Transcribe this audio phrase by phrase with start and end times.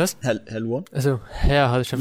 [0.00, 0.16] Was?
[0.22, 0.84] Herr, Herr Luan?
[0.92, 2.00] Also, ja, also ich hab,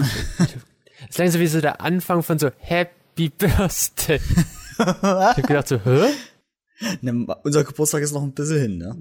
[1.08, 4.22] das klang so wie so der Anfang von so Happy Birthday.
[4.78, 6.08] ich hab gedacht so, hä?
[7.02, 8.96] Ne, unser Geburtstag ist noch ein bisschen hin, ne?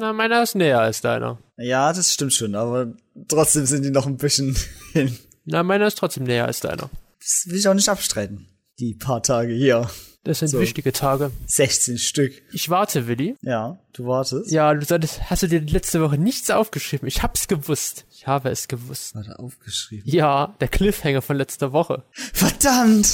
[0.00, 1.38] Na, meiner ist näher als deiner.
[1.58, 2.92] Ja, das stimmt schon, aber
[3.28, 4.56] trotzdem sind die noch ein bisschen
[4.92, 5.16] hin.
[5.44, 6.90] Na, meiner ist trotzdem näher als deiner.
[7.20, 8.48] Das will ich auch nicht abstreiten.
[8.80, 9.88] Die paar Tage hier.
[10.24, 10.60] Das sind So.
[10.60, 11.30] wichtige Tage.
[11.46, 12.42] 16 Stück.
[12.52, 13.36] Ich warte, Willi.
[13.40, 14.50] Ja, du wartest.
[14.52, 17.08] Ja, du solltest, hast du dir letzte Woche nichts aufgeschrieben?
[17.08, 18.04] Ich hab's gewusst.
[18.10, 19.14] Ich habe es gewusst.
[19.14, 20.02] Warte, aufgeschrieben.
[20.10, 22.04] Ja, der Cliffhanger von letzter Woche.
[22.12, 23.08] Verdammt!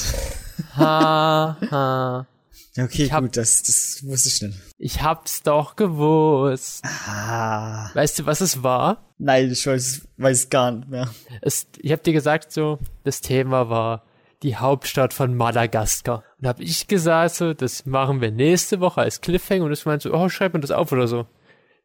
[0.76, 2.26] Ha, ha.
[2.74, 4.58] Ja, okay, hab- gut, das, das wusste ich nicht.
[4.78, 6.84] Ich hab's doch gewusst.
[6.84, 7.88] Ah.
[7.94, 9.04] Weißt du, was es war?
[9.18, 11.08] Nein, ich weiß, weiß gar nicht mehr.
[11.40, 14.02] Es, ich hab dir gesagt, so, das Thema war
[14.42, 16.22] die Hauptstadt von Madagaskar.
[16.40, 19.64] Und hab ich gesagt, so, das machen wir nächste Woche als Cliffhanger.
[19.64, 21.26] Und du meinst so, oh, schreib mir das auf oder so.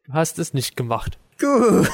[0.06, 1.18] Du hast es nicht gemacht.
[1.38, 1.90] Gut.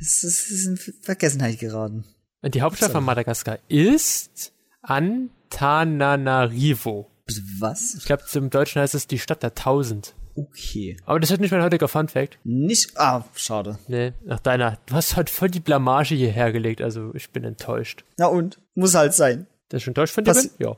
[0.00, 2.04] Es ist, in Vergessenheit geraten.
[2.42, 4.52] Und die Hauptstadt von Madagaskar ist
[4.82, 7.10] Antananarivo.
[7.24, 7.94] Bitte Was?
[7.94, 10.14] Ich glaube, zum Deutschen heißt es die Stadt der Tausend.
[10.36, 10.96] Okay.
[11.06, 12.38] Aber das ist nicht mein heutiger Funfact.
[12.44, 13.78] Nicht, ah, schade.
[13.86, 14.78] Nee, nach deiner.
[14.86, 18.04] Du hast heute voll die Blamage hierher gelegt, also ich bin enttäuscht.
[18.18, 18.58] Na und?
[18.74, 19.46] Muss halt sein.
[19.74, 20.30] Das ist schon enttäuscht von dir?
[20.30, 20.66] Passi- bin?
[20.68, 20.76] Ja.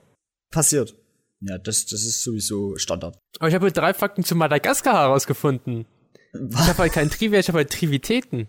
[0.50, 0.94] Passiert.
[1.40, 3.18] Ja, das, das ist sowieso Standard.
[3.38, 5.84] Aber ich habe drei Fakten zu Madagaskar herausgefunden.
[6.32, 8.46] Ich habe halt kein Trivia, ich habe halt Trivitäten.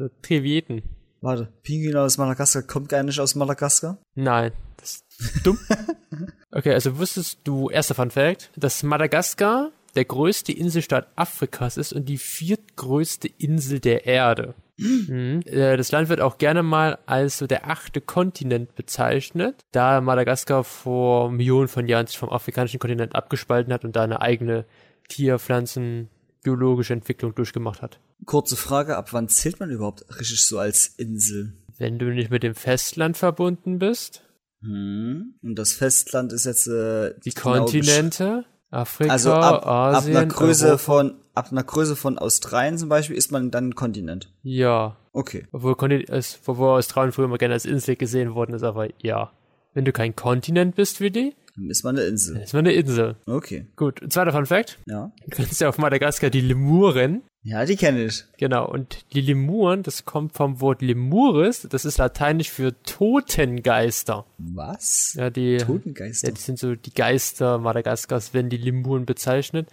[0.00, 0.82] Oder Trivieten.
[1.20, 3.98] Warte, Pinguin aus Madagaskar kommt gar nicht aus Madagaskar?
[4.16, 5.60] Nein, das ist dumm.
[6.50, 12.08] okay, also wusstest du, erster Fun Fact, dass Madagaskar der größte Inselstaat Afrikas ist und
[12.08, 14.54] die viertgrößte Insel der Erde.
[14.78, 15.40] Mhm.
[15.46, 20.64] Äh, Das Land wird auch gerne mal als so der achte Kontinent bezeichnet, da Madagaskar
[20.64, 24.64] vor Millionen von Jahren sich vom afrikanischen Kontinent abgespalten hat und da eine eigene
[25.08, 26.08] Tier-, Pflanzen-,
[26.42, 28.00] biologische Entwicklung durchgemacht hat.
[28.24, 31.52] Kurze Frage, ab wann zählt man überhaupt richtig so als Insel?
[31.78, 34.24] Wenn du nicht mit dem Festland verbunden bist,
[34.64, 35.34] Hm.
[35.42, 40.26] Und das Festland ist jetzt äh, die genau Kontinente, Afrika, Also ab, ab Asien, einer
[40.26, 40.78] Größe Europa.
[40.78, 44.28] von ab einer Größe von Australien zum Beispiel ist man dann ein Kontinent.
[44.42, 45.46] Ja, Okay.
[45.52, 45.72] obwohl,
[46.46, 49.32] obwohl Australien früher immer gerne als Insel gesehen worden ist, aber ja.
[49.74, 52.36] Wenn du kein Kontinent bist wie die, Dann ist man eine Insel.
[52.36, 53.16] ist man eine Insel.
[53.26, 53.66] Okay.
[53.76, 54.78] Gut, zweiter Fun Fact.
[54.86, 55.10] Ja.
[55.24, 57.22] Du kennst ja auf Madagaskar die Lemuren.
[57.42, 58.24] Ja, die kenne ich.
[58.38, 64.26] Genau, und die Lemuren, das kommt vom Wort Lemuris, das ist lateinisch für Totengeister.
[64.38, 65.14] Was?
[65.16, 66.28] Ja, die, Totengeister.
[66.28, 69.68] ja, die sind so die Geister Madagaskars, werden die Lemuren bezeichnet,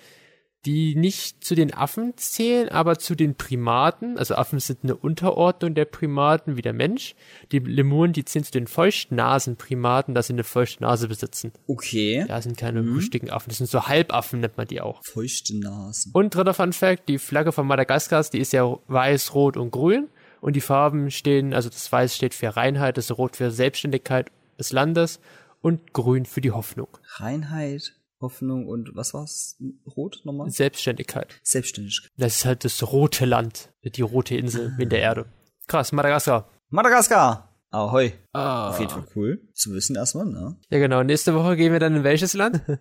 [0.65, 4.17] die nicht zu den Affen zählen, aber zu den Primaten.
[4.17, 7.15] Also Affen sind eine Unterordnung der Primaten wie der Mensch.
[7.51, 11.53] Die Lemuren, die zählen zu den Feuchtnasenprimaten, dass sie eine feuchte Nase besitzen.
[11.67, 12.25] Okay.
[12.27, 15.03] Ja, sind keine richtigen Affen, das sind so Halbaffen, nennt man die auch.
[15.03, 16.11] Feuchte Nasen.
[16.13, 20.09] Und dritter Fun Fact, die Flagge von Madagaskars, die ist ja weiß, rot und grün.
[20.41, 24.71] Und die Farben stehen, also das Weiß steht für Reinheit, das Rot für Selbstständigkeit des
[24.71, 25.19] Landes
[25.61, 26.87] und Grün für die Hoffnung.
[27.17, 29.57] Reinheit, Hoffnung und was war's?
[29.95, 30.49] Rot nochmal?
[30.49, 31.39] Selbstständigkeit.
[31.43, 32.11] Selbstständigkeit.
[32.17, 35.25] Das ist halt das rote Land, die rote Insel in der Erde.
[35.67, 36.49] Krass, Madagaskar.
[36.69, 37.49] Madagaskar.
[37.71, 38.13] Ahoi.
[38.33, 38.69] Ah.
[38.69, 39.47] Auf jeden Fall cool.
[39.53, 40.57] Zu wissen erstmal, ne?
[40.69, 42.61] Ja genau, nächste Woche gehen wir dann in welches Land?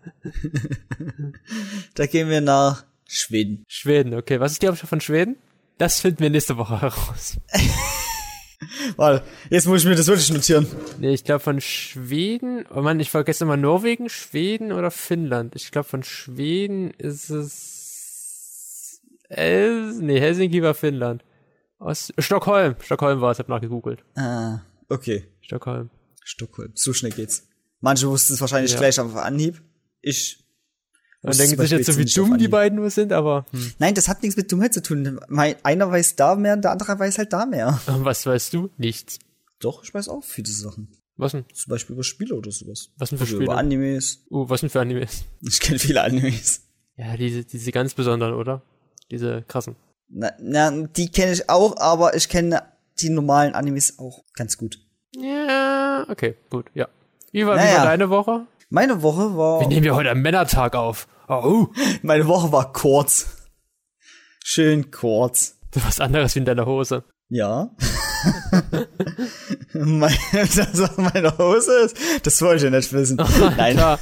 [1.95, 3.65] Da gehen wir nach Schweden.
[3.67, 4.39] Schweden, okay.
[4.39, 5.37] Was ist die Hauptstadt von Schweden?
[5.79, 7.37] Das finden wir nächste Woche heraus.
[8.97, 10.67] Warte, jetzt muss ich mir das wirklich notieren.
[10.99, 15.55] Nee, ich glaube von Schweden, oh Mann, ich vergesse immer Norwegen, Schweden oder Finnland.
[15.55, 21.23] Ich glaube von Schweden ist es El nee, Helsinki war Finnland.
[21.79, 24.05] Aus Stockholm, Stockholm war es, hab nachgegoogelt.
[24.17, 25.29] Ah, okay.
[25.41, 25.91] Stockholm.
[26.25, 26.73] Stockholm.
[26.75, 27.47] So schnell geht's.
[27.81, 28.79] Manche wussten es wahrscheinlich Ja.
[28.79, 29.63] gleich auf Anhieb.
[30.01, 30.45] Ich.
[31.23, 33.73] Man denkt sich jetzt so, wie dumm die beiden nur sind, aber hm.
[33.79, 35.21] Nein, das hat nichts mit Dummheit zu tun.
[35.29, 37.81] Mein, einer weiß da mehr und der andere weiß halt da mehr.
[37.87, 38.71] was weißt du?
[38.79, 39.19] Nichts.
[39.59, 40.89] Doch, ich weiß auch viele Sachen.
[41.17, 41.45] Was denn?
[41.53, 42.91] Zum Beispiel über Spiele oder sowas.
[42.97, 43.45] Was denn für Oder Spiele?
[43.45, 44.25] Über Animes.
[44.31, 45.25] Uh, was denn für Animes?
[45.41, 46.63] Ich kenne viele Animes.
[46.97, 48.63] Ja, diese, diese ganz besonderen, oder?
[49.11, 49.75] Diese krassen.
[50.09, 52.63] Na, na die kenne ich auch, aber ich kenne
[53.01, 54.79] die normalen Animes auch ganz gut.
[55.17, 56.89] Ja, okay, gut, ja.
[57.33, 57.79] Wie war, wie Naja.
[57.79, 58.47] war deine Woche?
[58.71, 59.61] Meine Woche war.
[59.61, 61.09] Wir nehmen ja heute einen Männertag auf.
[61.29, 61.69] Oh,
[62.03, 63.47] Meine Woche war kurz.
[64.45, 65.59] Schön kurz.
[65.75, 67.05] was anderes wie in deiner Hose.
[67.29, 67.71] Ja.
[69.75, 73.17] mein, das, was meine Hose ist, das wollte ich nicht wissen.
[73.57, 73.99] Nein, Klar.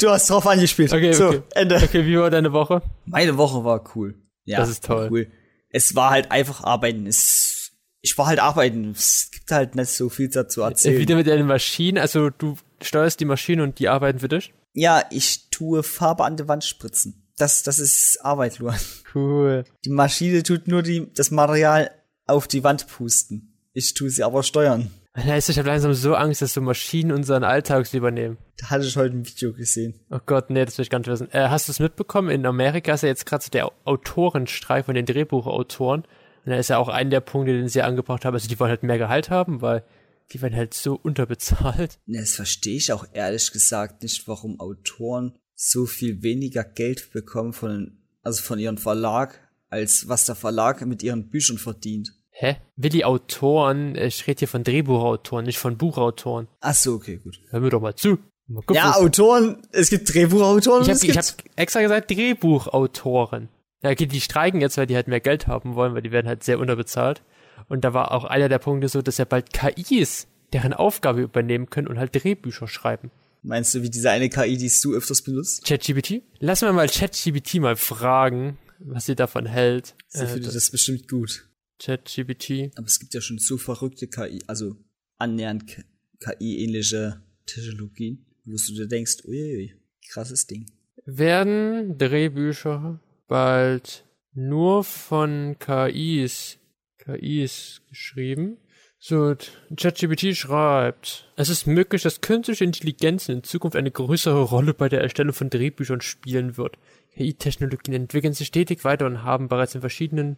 [0.00, 0.92] du hast drauf angespielt.
[0.92, 1.42] Okay, so, okay.
[1.54, 1.76] Ende.
[1.76, 2.82] Okay, wie war deine Woche?
[3.06, 4.16] Meine Woche war cool.
[4.44, 5.08] Ja, Das ist toll.
[5.10, 5.30] Cool.
[5.70, 7.06] Es war halt einfach arbeiten.
[7.06, 7.61] Es,
[8.02, 8.90] ich war halt arbeiten.
[8.90, 10.98] Es gibt halt nicht so viel dazu Äh, erzählen.
[10.98, 14.52] Wieder mit deinen Maschinen, also du steuerst die Maschine und die arbeiten für dich?
[14.74, 17.26] Ja, ich tue Farbe an die Wand spritzen.
[17.38, 18.78] das, das ist Arbeit, Luan.
[19.14, 19.64] Cool.
[19.84, 21.90] Die Maschine tut nur die, das Material
[22.26, 23.54] auf die Wand pusten.
[23.72, 24.90] Ich tue sie aber steuern.
[25.14, 28.38] Weißt du, ich habe langsam so Angst, dass so Maschinen unseren Alltag übernehmen.
[28.58, 30.00] Da hatte ich heute ein Video gesehen.
[30.10, 31.30] Oh Gott, nee, das will ich gar nicht wissen.
[31.32, 32.30] Äh, hast du es mitbekommen?
[32.30, 36.04] In Amerika ist ja jetzt gerade so der Autorenstreik von den Drehbuchautoren.
[36.44, 38.34] Und da ist ja auch ein der Punkte, den sie angebracht haben.
[38.34, 39.84] Also die wollen halt mehr Gehalt haben, weil
[40.32, 41.98] die werden halt so unterbezahlt.
[42.06, 47.52] Ne, Das verstehe ich auch ehrlich gesagt nicht, warum Autoren so viel weniger Geld bekommen
[47.52, 52.12] von, also von ihrem Verlag, als was der Verlag mit ihren Büchern verdient.
[52.30, 52.56] Hä?
[52.76, 56.48] Willi Autoren, äh, ich rede hier von Drehbuchautoren, nicht von Buchautoren.
[56.60, 57.38] Ach so, okay, gut.
[57.50, 58.18] Hör mir doch mal zu.
[58.48, 63.48] Mal gucken, Ja, Autoren, es gibt Drehbuchautoren ich und habe hab extra gesagt Drehbuchautoren.
[63.82, 66.28] Ja, okay, die streiken jetzt, weil die halt mehr Geld haben wollen, weil die werden
[66.28, 67.22] halt sehr unterbezahlt.
[67.68, 71.70] Und da war auch einer der Punkte so, dass ja bald KIs deren Aufgabe übernehmen
[71.70, 73.10] können und halt Drehbücher schreiben.
[73.42, 75.64] Meinst du, wie diese eine KI, die du öfters benutzt?
[75.64, 76.22] ChatGPT?
[76.38, 79.94] Lass mal mal ChatGPT mal fragen, was sie davon hält.
[80.08, 81.48] Sie Äh, findet das bestimmt gut.
[81.80, 82.70] ChatGPT.
[82.76, 84.76] Aber es gibt ja schon so verrückte KI, also
[85.18, 85.82] annähernd
[86.20, 89.74] KI-ähnliche Technologien, wo du dir denkst, uiuiui,
[90.08, 90.66] krasses Ding.
[91.04, 93.00] Werden Drehbücher
[93.32, 96.58] bald nur von KIs,
[96.98, 98.58] KIs geschrieben?
[98.98, 99.34] So,
[99.74, 105.00] ChatGPT schreibt, es ist möglich, dass künstliche Intelligenzen in Zukunft eine größere Rolle bei der
[105.00, 106.76] Erstellung von Drehbüchern spielen wird.
[107.14, 110.36] KI-Technologien entwickeln sich stetig weiter und haben bereits in verschiedenen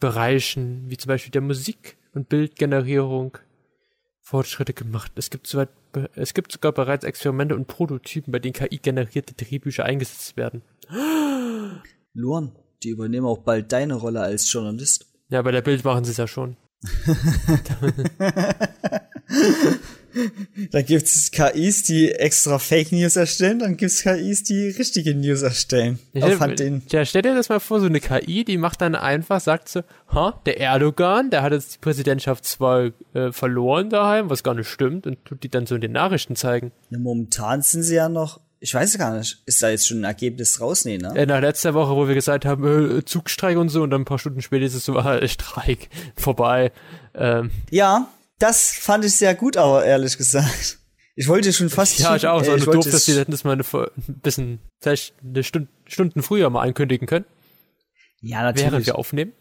[0.00, 3.36] Bereichen, wie zum Beispiel der Musik- und Bildgenerierung,
[4.22, 5.12] Fortschritte gemacht.
[5.16, 5.68] Es gibt, soweit,
[6.14, 10.62] es gibt sogar bereits Experimente und Prototypen, bei denen KI-generierte Drehbücher eingesetzt werden.
[12.12, 12.52] Luan,
[12.82, 15.06] die übernehmen auch bald deine Rolle als Journalist.
[15.28, 16.56] Ja, bei der Bild machen sie es ja schon.
[20.72, 26.00] Dann gibt's KIs, die extra Fake News erstellen, dann gibt's KIs, die richtige News erstellen.
[26.12, 26.82] Ich Auf Hand den.
[26.90, 29.82] Ja, stell dir das mal vor, so eine KI, die macht dann einfach, sagt so,
[30.08, 34.68] ha, der Erdogan, der hat jetzt die Präsidentschaft zwar äh, verloren daheim, was gar nicht
[34.68, 36.72] stimmt, und tut die dann so in den Nachrichten zeigen.
[36.90, 40.04] Ja, momentan sind sie ja noch, ich weiß gar nicht, ist da jetzt schon ein
[40.04, 40.84] Ergebnis raus?
[40.84, 41.12] Nee, ne?
[41.16, 44.04] Äh, nach letzter Woche, wo wir gesagt haben, äh, Zugstreik und so, und dann ein
[44.06, 46.72] paar Stunden später ist es so, ah, Streik, vorbei.
[47.14, 48.08] Ähm, Ja,
[48.38, 50.78] das fand ich sehr gut, aber ehrlich gesagt.
[51.16, 51.98] Ich wollte schon fast.
[51.98, 54.20] ja, ich auch, äh, so ich doof, dass die es- hätten das mal eine, ein
[54.20, 57.24] bisschen, vielleicht eine Stunde, Stunden früher mal ankündigen können,
[58.20, 58.86] Ja, während natürlich.
[58.86, 59.32] wir aufnehmen.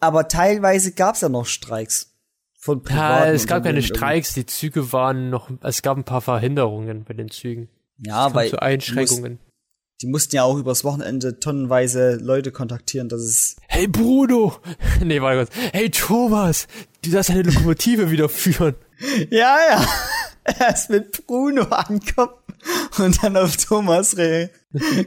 [0.00, 2.10] Aber teilweise gab's ja noch Streiks.
[2.58, 6.20] Von Ja, privaten es gab keine Streiks, die Züge waren noch, es gab ein paar
[6.20, 7.68] Verhinderungen bei den Zügen.
[7.98, 9.38] Ja, weil zu Einschränkungen.
[10.02, 13.56] die mussten ja auch übers Wochenende tonnenweise Leute kontaktieren, dass es.
[13.68, 14.56] Hey Bruno!
[15.02, 15.72] Nee, warte kurz.
[15.72, 16.66] Hey Thomas!
[17.02, 18.74] Du darfst eine Lokomotive wieder führen.
[19.30, 19.86] Ja, ja.
[20.60, 22.34] Erst mit Bruno ankommen
[22.98, 24.50] und dann auf Thomas re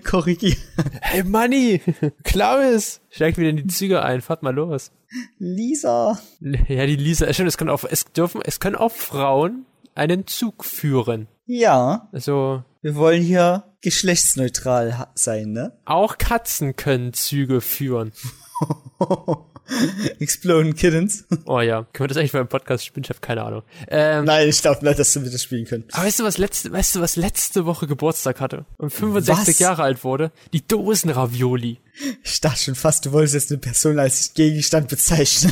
[0.03, 0.57] korrigieren.
[1.01, 1.81] Hey Manni!
[2.23, 3.01] Klaus!
[3.09, 4.91] Steigt wieder in die Züge ein, fahrt mal los.
[5.39, 6.19] Lisa.
[6.41, 10.65] Ja, die Lisa, stimmt, es können auch, es dürfen, es können auch Frauen einen Zug
[10.65, 11.27] führen.
[11.45, 15.73] Ja, Also, wir wollen hier geschlechtsneutral sein, ne?
[15.83, 18.13] auch Katzen können Züge führen.
[20.19, 21.25] Exploding Kittens.
[21.45, 23.03] Oh ja, können wir das eigentlich mal im Podcast spielen?
[23.03, 23.63] Ich habe keine Ahnung.
[23.89, 25.83] Ähm, Nein, ich glaube nicht, dass wir das spielen können.
[25.91, 29.59] Aber weißt du, was letzte, weißt du, was letzte Woche Geburtstag hatte und 65 Was?
[29.59, 30.31] Jahre alt wurde?
[30.53, 31.81] Die Dosenravioli.
[32.23, 35.51] Ich dachte schon fast, du wolltest jetzt eine Person als Gegenstand bezeichnen.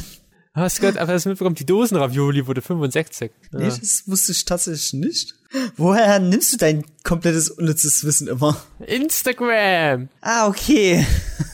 [0.56, 3.32] Hast du gehört, aber das mitbekommen, die Dosenravioli wurde 65.
[3.52, 3.60] Ja.
[3.60, 5.36] Nee, das wusste ich tatsächlich nicht.
[5.76, 8.62] Woher nimmst du dein komplettes unnützes Wissen immer?
[8.88, 10.08] Instagram!
[10.22, 11.06] Ah, okay.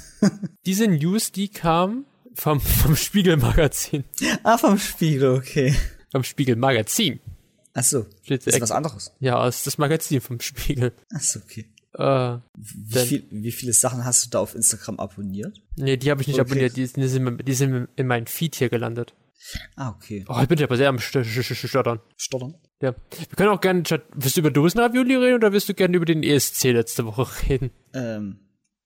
[0.65, 2.05] Diese News, die kam
[2.35, 4.03] vom, vom Spiegel-Magazin.
[4.43, 5.75] Ah, vom Spiegel, okay.
[6.11, 7.19] Vom Spiegel-Magazin.
[7.73, 9.13] Ach so, Steht ist ex- was anderes.
[9.19, 10.91] Ja, ist das Magazin vom Spiegel.
[11.15, 11.65] Ach so, okay.
[11.93, 15.61] Äh, Wie, viel, wie viele Sachen hast du da auf Instagram abonniert?
[15.75, 16.49] nee, die habe ich nicht Okay.
[16.49, 19.13] abonniert, die, die, sind, die sind in meinem Feed hier gelandet.
[19.75, 20.23] Ah, okay.
[20.29, 21.99] Oh, ich bin ja aber sehr am St- St- St- Stottern.
[22.15, 22.55] Stottern?
[22.81, 22.95] Ja.
[23.17, 26.05] Wir können auch gerne, Chat- willst du über Dosenravioli reden oder willst du gerne über
[26.05, 27.71] den ESC letzte Woche reden?
[27.93, 28.39] Ähm,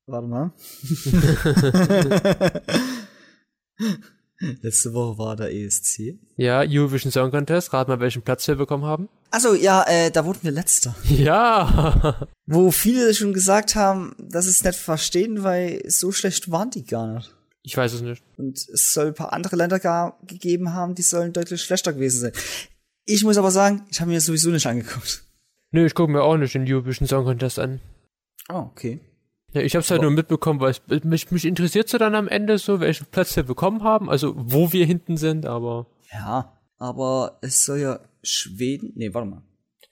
[0.07, 0.51] warte mal.
[4.39, 6.19] Letzte Woche war der ESC.
[6.35, 9.07] Ja, Eurovision Song Contest, rat mal, welchen Platz wir bekommen haben.
[9.31, 10.95] Achso, ja, äh, da wurden wir letzter.
[11.09, 12.27] Ja.
[12.45, 17.15] Wo viele schon gesagt haben, dass es nicht verstehen, weil so schlecht waren die gar
[17.15, 17.33] nicht.
[17.63, 18.23] Ich weiß es nicht.
[18.37, 22.19] Und es soll ein paar andere Länder gar gegeben haben, die sollen deutlich schlechter gewesen
[22.19, 22.31] sein.
[23.05, 25.23] Ich muss aber sagen, ich habe mir das sowieso nicht angeguckt.
[25.71, 27.79] Nö, ich gucke mir auch nicht den Eurovision Song Contest an.
[28.49, 28.99] Oh, okay.
[29.55, 32.57] Ja, ich hab's halt nur mitbekommen, weil es, mich, mich interessiert so dann am Ende
[32.57, 37.63] so, welchen Platz wir bekommen haben, also wo wir hinten sind, aber Ja, aber es
[37.63, 38.91] soll ja Schweden.
[38.95, 39.41] Nee, warte mal.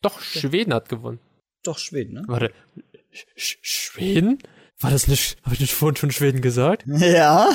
[0.01, 1.19] doch, Schweden hat gewonnen.
[1.63, 2.23] Doch, Schweden, ne?
[2.27, 2.51] Warte,
[3.11, 4.39] Sch Sch Schweden?
[4.81, 6.83] War das nicht, habe ich nicht vorhin schon Schweden gesagt?
[6.87, 7.47] Ja,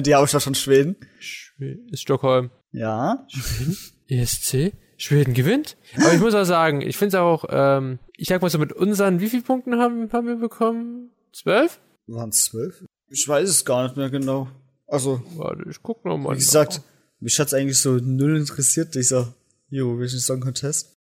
[0.00, 0.94] die Hauptstadt von Schweden.
[1.18, 2.50] Schweden ist Stockholm.
[2.70, 3.26] Ja.
[3.28, 3.76] Schweden?
[4.06, 4.72] ESC?
[4.96, 5.76] Schweden gewinnt?
[5.96, 8.72] Aber ich muss auch sagen, ich finde es auch, ähm, ich sag mal so mit
[8.72, 11.10] unseren, wie viele Punkten haben, haben wir bekommen?
[11.32, 11.80] Zwölf?
[12.06, 12.84] Waren es zwölf?
[13.08, 14.48] Ich weiß es gar nicht mehr genau.
[14.86, 16.34] Also, Warte, ich guck noch mal.
[16.34, 16.82] wie gesagt,
[17.20, 19.34] mich hat's eigentlich so null interessiert, dieser
[19.72, 20.96] Eurovision Song Contest.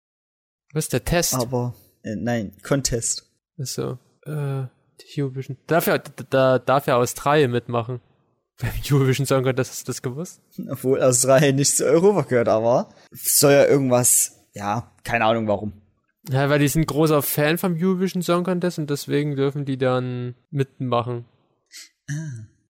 [0.73, 1.35] Was ist der Test?
[1.35, 3.25] Aber, äh, nein, Contest.
[3.57, 4.63] Ist so, äh,
[4.99, 5.57] die Eurovision.
[5.67, 8.01] Darf ja, da, da darf ja Australien mitmachen.
[8.59, 10.41] Beim Eurovision Song Contest, hast du das gewusst?
[10.69, 15.73] Obwohl Australien nicht zu Europa gehört, aber soll ja irgendwas, ja, keine Ahnung warum.
[16.29, 20.35] Ja, weil die sind großer Fan vom Eurovision Song Contest und deswegen dürfen die dann
[20.49, 21.25] mitmachen.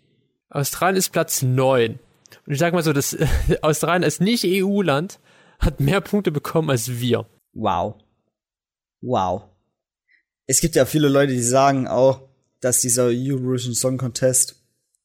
[0.52, 1.98] Australien ist Platz 9.
[2.50, 3.16] Und ich sag mal so, das
[3.62, 5.20] Australien als nicht EU-Land
[5.60, 7.28] hat mehr Punkte bekommen als wir.
[7.54, 8.02] Wow.
[9.02, 9.44] Wow.
[10.48, 12.28] Es gibt ja viele Leute, die sagen auch,
[12.60, 14.56] dass dieser Eurovision Song Contest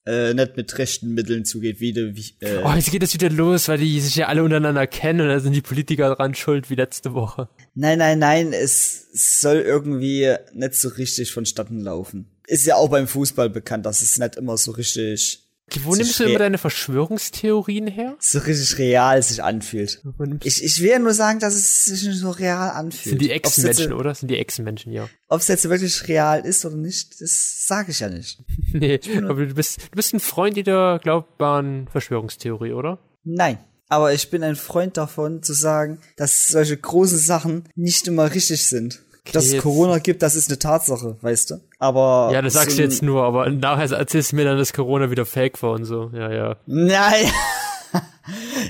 [0.07, 3.29] äh, nicht mit rechten Mitteln zugeht, wie, de, wie äh, Oh, jetzt geht das wieder
[3.29, 6.71] los, weil die sich ja alle untereinander kennen und da sind die Politiker dran schuld
[6.71, 7.51] wie letzte Woche.
[7.75, 12.27] Nein, nein, nein, es soll irgendwie nicht so richtig vonstatten laufen.
[12.47, 15.44] Ist ja auch beim Fußball bekannt, dass es nicht immer so richtig,
[15.83, 18.17] Wo nimmst du immer deine Verschwörungstheorien her?
[18.21, 20.03] so richtig real sich anfühlt.
[20.43, 23.15] Ich, ich will ja nur sagen, dass es sich nicht so real anfühlt.
[23.15, 24.15] sind die Echsenmenschen, oder?
[24.15, 25.09] Sind die Echsenmenschen, ja.
[25.29, 28.43] Ob es jetzt wirklich real ist oder nicht, das sage ich ja nicht.
[28.73, 32.99] Nee, aber du bist, du bist ein Freund jeder glaubbaren Verschwörungstheorie, oder?
[33.23, 33.59] Nein.
[33.89, 38.67] Aber ich bin ein Freund davon, zu sagen, dass solche großen Sachen nicht immer richtig
[38.67, 39.03] sind.
[39.33, 41.61] Dass es Corona gibt, das ist eine Tatsache, weißt du.
[41.79, 42.31] Aber.
[42.33, 45.27] Ja, das sagst du jetzt nur, aber nachher erzählst du mir dann, dass Corona wieder
[45.27, 46.11] fake war und so.
[46.15, 46.57] Ja, ja.
[46.67, 47.27] Nein.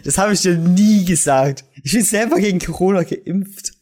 [0.04, 1.64] Das habe ich dir nie gesagt.
[1.82, 3.74] Ich bin selber gegen Corona geimpft.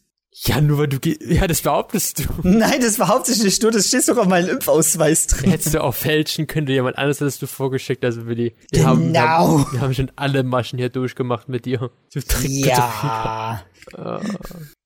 [0.45, 2.23] Ja, nur weil du, ge- ja, das behauptest du.
[2.43, 5.51] Nein, das behaupte ich nicht nur, das steht sogar auf meinem Impfausweis drin.
[5.51, 8.55] Hättest du auch fälschen können, du jemand anderes hättest du vorgeschickt, also Willi.
[8.71, 9.21] Wir haben, wir, Genau.
[9.59, 11.91] haben, wir haben schon alle Maschen hier durchgemacht mit dir.
[12.13, 12.19] Du.
[12.47, 13.61] Ja.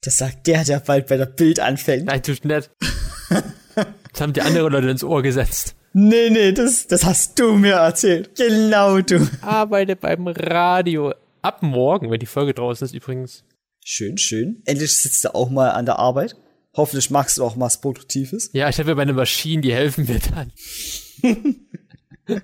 [0.01, 2.05] Das sagt der, der bald bei der Bild anfängt.
[2.05, 2.71] Nein, tust nicht.
[3.29, 5.75] Das haben die andere Leute ins Ohr gesetzt.
[5.93, 8.31] Nee, nee, das, das hast du mir erzählt.
[8.35, 9.27] Genau du.
[9.41, 11.13] Arbeite beim Radio.
[11.43, 13.43] Ab morgen, wenn die Folge draußen ist übrigens.
[13.89, 14.61] Schön, schön.
[14.65, 16.35] Endlich sitzt du auch mal an der Arbeit.
[16.75, 18.49] Hoffentlich machst du auch was Produktives.
[18.51, 20.51] Ja, ich habe ja meine Maschinen, die helfen mir dann.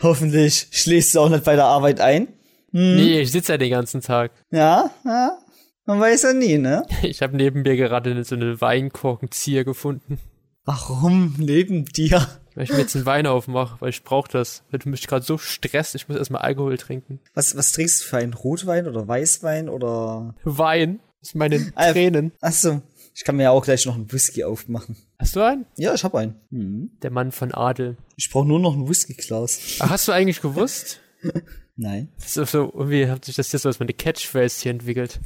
[0.00, 2.28] Hoffentlich schläfst du auch nicht bei der Arbeit ein.
[2.72, 4.32] Nee, ich sitze ja den ganzen Tag.
[4.50, 5.38] Ja, ja.
[5.84, 6.86] Man weiß ja nie, ne?
[7.02, 10.18] Ich habe neben mir gerade so eine Weinkorkenzieher gefunden.
[10.64, 12.26] Warum neben dir?
[12.58, 14.64] Weil ich mir jetzt einen Wein aufmache, weil ich brauche das.
[14.72, 17.20] Weil du mich gerade so stresst, ich muss erstmal Alkohol trinken.
[17.32, 20.34] Was, was trinkst du für einen Rotwein oder Weißwein oder?
[20.42, 20.98] Wein.
[21.20, 21.92] Das ist meine Alter.
[21.92, 22.32] Tränen.
[22.40, 22.82] Achso,
[23.14, 24.96] ich kann mir ja auch gleich noch einen Whisky aufmachen.
[25.20, 25.66] Hast du einen?
[25.76, 26.34] Ja, ich hab einen.
[26.50, 26.90] Hm.
[27.00, 27.96] Der Mann von Adel.
[28.16, 29.76] Ich brauche nur noch ein Whisky-Glas.
[29.78, 30.98] Ach, hast du eigentlich gewusst?
[31.76, 32.08] Nein.
[32.16, 35.20] Das ist so, irgendwie hat sich das hier so als meine Catchphrase hier entwickelt.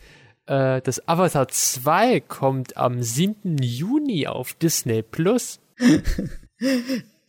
[0.45, 3.57] Äh, das Avatar 2 kommt am 7.
[3.57, 5.61] Juni auf Disney Plus.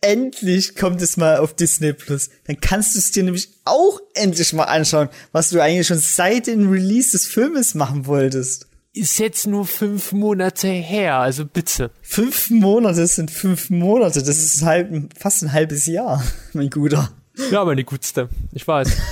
[0.04, 2.30] Endlich kommt es mal auf Disney Plus.
[2.46, 6.46] Dann kannst du es dir nämlich auch endlich mal anschauen, was du eigentlich schon seit
[6.46, 8.68] dem Release des Filmes machen wolltest.
[8.92, 11.90] Ist jetzt nur fünf Monate her, also bitte.
[12.02, 14.22] Fünf Monate sind fünf Monate.
[14.22, 17.10] Das ist halb, fast ein halbes Jahr, mein Guter.
[17.50, 18.28] Ja, meine Gutste.
[18.52, 18.90] Ich weiß.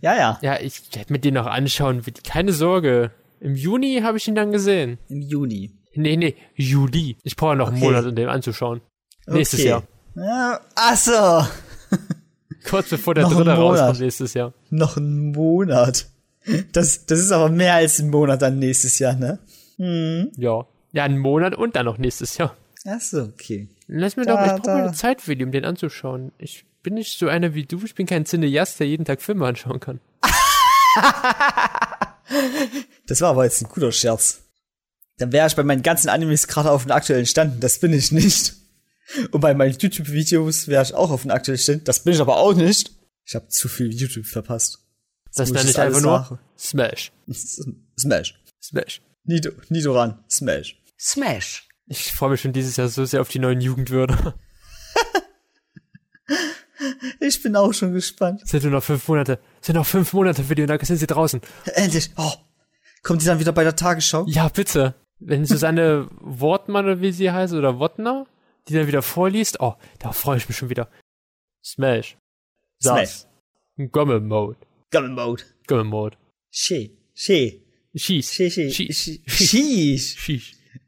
[0.00, 0.38] Ja, ja.
[0.42, 2.02] Ja, ich hätte mir den noch anschauen.
[2.26, 3.10] Keine Sorge.
[3.40, 4.98] Im Juni habe ich ihn dann gesehen.
[5.08, 5.72] Im Juni.
[5.94, 7.16] Nee, nee, Juli.
[7.24, 7.86] Ich brauche noch einen Okay.
[7.86, 8.80] Monat, um den anzuschauen.
[9.28, 9.68] Nächstes Okay.
[9.68, 9.82] Jahr.
[10.14, 11.46] Ja, ach so.
[12.68, 14.52] Kurz bevor der dritte rauskommt nächstes Jahr.
[14.70, 16.06] Noch ein Monat.
[16.72, 19.38] Das, das ist aber mehr als ein Monat dann nächstes Jahr, ne?
[20.36, 20.66] Ja.
[20.92, 22.56] Ja, einen Monat und dann noch nächstes Jahr.
[22.86, 23.68] Ach so, okay.
[23.86, 26.32] Lass mir Da, doch, ich brauche mal eine Zeit, Willi, um den anzuschauen.
[26.38, 27.80] Ich bin nicht so einer wie du.
[27.84, 30.00] Ich bin kein Cineast, der jeden Tag Filme anschauen kann.
[33.06, 34.42] Das war aber jetzt ein guter Scherz.
[35.16, 37.64] Dann wäre ich bei meinen ganzen Animes gerade auf dem aktuellen Stand.
[37.64, 38.52] Das bin ich nicht.
[39.30, 41.88] Und bei meinen YouTube-Videos wäre ich auch auf dem aktuellen Stand.
[41.88, 42.92] Das bin ich aber auch nicht.
[43.24, 44.78] Ich habe zu viel YouTube verpasst.
[45.34, 47.12] Das nenne ich einfach alles nur Smash.
[47.98, 48.34] Smash.
[48.62, 49.02] Smash.
[49.24, 50.24] Nido, Nidoran.
[50.30, 50.80] Smash.
[50.98, 51.68] Smash.
[51.86, 54.34] Ich freue mich schon dieses Jahr so sehr auf die neuen Jugendwörter.
[57.20, 58.46] Ich bin auch schon gespannt.
[58.46, 59.40] Sind nur noch fünf Monate.
[59.60, 61.40] Sind noch fünf Monate für die und dann sind sie draußen.
[61.74, 62.10] Endlich.
[62.16, 62.32] Oh.
[63.02, 64.24] Kommt die dann wieder bei der Tagesschau?
[64.28, 64.94] Ja, bitte.
[65.18, 68.26] Wenn Susanne Wortmann oder wie sie heißt oder Wottner,
[68.68, 70.88] die dann wieder vorliest, oh, da freue ich mich schon wieder.
[71.64, 72.16] Smash.
[72.78, 73.26] Sass.
[73.92, 74.56] Gommel Mode.
[74.90, 75.42] Gummel Mode.
[75.66, 76.16] Gommel Mode.
[76.50, 76.96] She.
[77.14, 77.62] She.
[77.94, 78.32] Schieß.
[78.32, 78.50] She.
[78.50, 78.70] She.
[78.70, 79.20] Schieß.
[79.26, 80.18] Sheesh.
[80.20, 80.42] Schieß.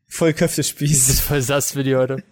[0.08, 1.08] Voll Das Köftespieß.
[1.08, 2.22] ist voll sass für die heute.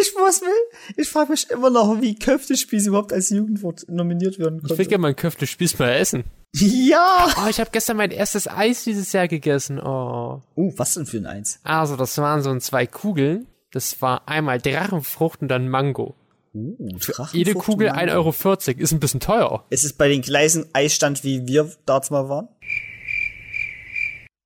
[0.00, 0.48] Ich muss mir,
[0.96, 4.86] ich frage mich immer noch, wie Köftespieß überhaupt als Jugendwort nominiert werden Ich will konnte.
[4.88, 6.24] gerne mal einen Köfte-Spieß mal essen.
[6.52, 7.28] Ja.
[7.42, 9.80] Oh, ich habe gestern mein erstes Eis dieses Jahr gegessen.
[9.80, 10.42] Oh.
[10.56, 11.60] Uh, was denn für ein Eins?
[11.62, 13.46] Also, das waren so zwei Kugeln.
[13.72, 16.14] Das war einmal Drachenfrucht und dann Mango.
[16.54, 16.88] Uh,
[17.32, 18.30] Jede Kugel und Mango.
[18.30, 18.80] 1,40 Euro.
[18.80, 19.64] Ist ein bisschen teuer.
[19.68, 22.48] Ist es bei den gleichen Eisstand, wie wir damals mal waren?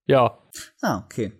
[0.07, 0.39] Ja.
[0.81, 1.33] Ah, okay.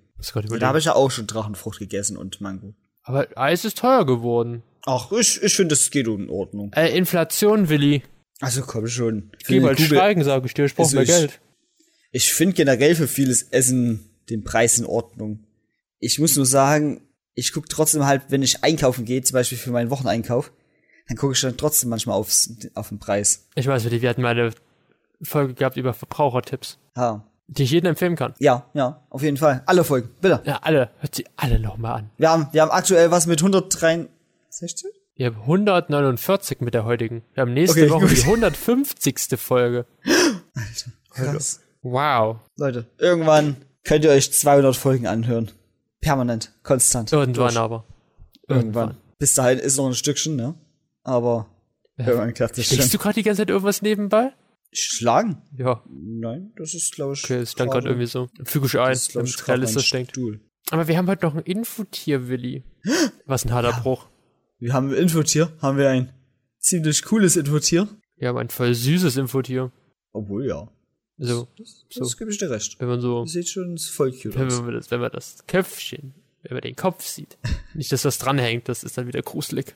[0.59, 2.75] Da habe ich ja auch schon Drachenfrucht gegessen und Mango.
[3.03, 4.63] Aber Eis ist teuer geworden.
[4.85, 6.73] Ach, ich, ich finde, das geht in Ordnung.
[6.75, 8.03] Äh, Inflation, Willi.
[8.41, 9.31] Also komm schon.
[9.43, 10.67] Für Geh mal Kugel- steigen, sage ich dir.
[10.67, 11.41] Ich brauche Also mehr ich- Geld.
[12.13, 15.47] Ich finde generell für vieles Essen den Preis in Ordnung.
[15.99, 17.01] Ich muss nur sagen,
[17.35, 20.53] ich gucke trotzdem halt, wenn ich einkaufen gehe, zum Beispiel für meinen Wocheneinkauf,
[21.09, 23.47] dann gucke ich dann trotzdem manchmal aufs, auf den Preis.
[23.55, 24.53] Ich weiß, Willi, wir hatten mal eine
[25.23, 27.25] Folge gehabt über Verbrauchertipps, Ja.
[27.49, 28.35] die ich jedem empfehlen kann.
[28.39, 29.63] Ja, ja, auf jeden Fall.
[29.67, 30.41] Alle Folgen, bitte.
[30.45, 30.91] Ja, alle.
[31.01, 32.11] Hört sie alle nochmal an.
[32.17, 34.89] Wir haben, wir haben aktuell was mit 163?
[35.17, 37.23] Wir haben 149 mit der heutigen.
[37.35, 38.17] Wir haben nächste Okay, Woche gut.
[38.17, 39.39] die 150.
[39.39, 39.85] Folge.
[41.11, 41.61] Krass.
[41.83, 42.39] Wow.
[42.57, 45.51] Leute, irgendwann könnt ihr euch 200 Folgen anhören.
[46.01, 47.13] Permanent, konstant.
[47.13, 47.57] Irgendwann Durch.
[47.57, 47.85] aber.
[48.49, 48.97] Irgendwann.
[49.19, 50.55] Bis dahin ist noch ein Stückchen, ne?
[51.03, 51.47] Aber
[51.97, 54.33] irgendwann klappt das Schlägst du gerade die ganze Zeit irgendwas nebenbei?
[54.73, 55.43] Schlagen?
[55.57, 57.25] Ja, Nein, das ist, glaube ich.
[57.25, 58.29] okay, es stand gerade irgendwie so.
[58.45, 60.13] Füge ich ein, das ist, damit realistisch denkt.
[60.13, 60.41] Stuhl.
[60.71, 62.65] Aber wir haben heute noch ein Infotier, Willi.
[63.27, 64.09] Was ein harter Bruch.
[64.59, 66.13] Wir haben im Infotier, haben wir ein
[66.59, 67.89] ziemlich cooles Infotier.
[68.17, 69.73] Wir haben ein voll süßes Infotier.
[70.13, 70.69] Obwohl, ja.
[71.21, 72.01] Also, Das, So.
[72.01, 72.81] das gebe ich dir recht.
[72.81, 74.61] wenn man so, Das sieht schon voll cute wenn aus.
[74.63, 77.37] man das, wenn man das Köpfchen, wenn man den Kopf sieht.
[77.75, 79.75] Nicht, dass was dranhängt, das ist dann wieder gruselig.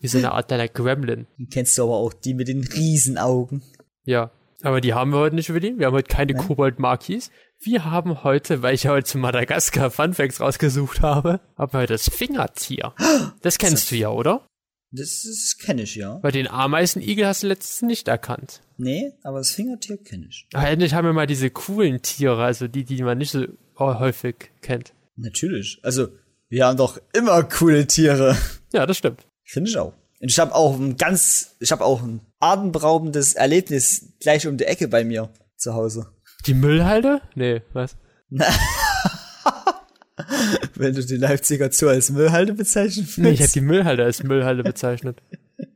[0.00, 1.26] Wie so eine Art kleiner Gremlin.
[1.38, 3.62] Den kennst du aber auch, die mit den Riesenaugen.
[4.04, 4.30] Ja.
[4.62, 5.78] Aber die haben wir heute nicht, Willi.
[5.78, 7.30] Wir haben heute keine Kobold-Markis.
[7.60, 11.94] Wir haben heute, weil ich ja heute zu Madagaskar Funfacts rausgesucht habe, haben wir heute
[11.94, 12.94] das Fingertier.
[13.42, 14.46] Das kennst du ja, oder?
[14.92, 16.14] Das, das kenne ich, ja.
[16.16, 18.60] Bei den Ameisenigel hast du letztens nicht erkannt.
[18.76, 20.46] Nee, aber das Fingertier kenne ich.
[20.52, 23.46] Aber endlich haben wir mal diese coolen Tiere, also die, die man nicht so
[23.78, 24.92] häufig kennt.
[25.16, 25.78] Natürlich.
[25.82, 26.08] Also,
[26.48, 28.36] wir haben doch immer coole Tiere.
[28.72, 29.26] Ja, das stimmt.
[29.42, 29.94] Finde ich auch.
[30.20, 34.64] Und ich habe auch ein ganz, ich habe auch ein atemberaubendes Erlebnis gleich um die
[34.64, 36.06] Ecke bei mir zu Hause.
[36.46, 37.20] Die Müllhalde?
[37.34, 37.96] Nee, was?
[40.80, 43.18] Wenn du die Leipziger Zoo als Müllhalde bezeichnen willst.
[43.18, 45.22] Nee, ich habe die Müllhalde als Müllhalde bezeichnet.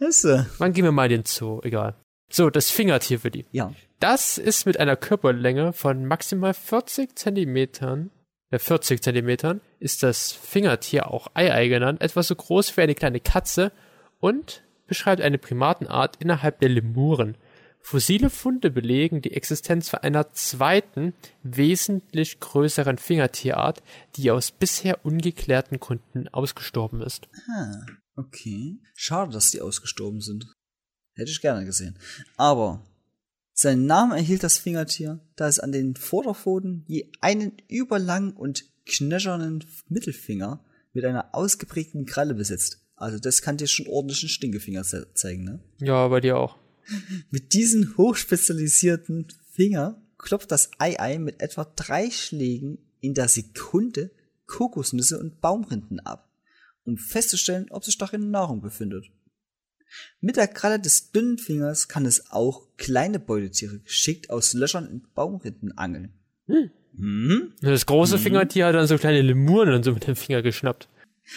[0.00, 0.46] Du?
[0.58, 1.60] Wann gehen wir mal den Zoo?
[1.62, 1.94] Egal.
[2.28, 3.46] So, das Fingertier, Willi.
[3.52, 3.72] Ja.
[4.00, 8.10] Das ist mit einer Körperlänge von maximal 40 Zentimetern,
[8.50, 13.20] äh 40 Zentimetern, ist das Fingertier auch Ei-Ei genannt, etwa so groß wie eine kleine
[13.20, 13.70] Katze
[14.18, 17.36] und beschreibt eine Primatenart innerhalb der Lemuren.
[17.82, 23.82] Fossile Funde belegen die Existenz von einer zweiten, wesentlich größeren Fingertierart,
[24.16, 27.28] die aus bisher ungeklärten Gründen ausgestorben ist.
[27.50, 27.84] Ah,
[28.16, 28.78] okay.
[28.94, 30.46] Schade, dass die ausgestorben sind.
[31.14, 31.98] Hätte ich gerne gesehen.
[32.36, 32.86] Aber
[33.52, 39.64] seinen Namen erhielt das Fingertier, da es an den Vorderpfoten je einen überlangen und knöchernen
[39.88, 42.78] Mittelfinger mit einer ausgeprägten Kralle besitzt.
[42.96, 45.60] Also das kann dir schon ordentlichen Stinkefinger ze zeigen, ne?
[45.78, 46.61] Ja, bei dir auch.
[47.30, 54.10] Mit diesen hochspezialisierten Finger klopft das Ei-Ei mit etwa drei Schlägen in der Sekunde
[54.46, 56.30] Kokosnüsse und Baumrinden ab,
[56.84, 59.06] um festzustellen, ob sich darin Nahrung befindet.
[60.20, 65.02] Mit der Kralle des dünnen Fingers kann es auch kleine Beutetiere geschickt aus Löchern in
[65.14, 66.12] Baumrinden angeln.
[66.46, 67.52] Mhm.
[67.60, 70.88] Das große Fingertier hat dann so kleine Lemuren dann so mit dem Finger geschnappt.